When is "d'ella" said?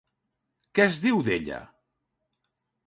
1.29-1.61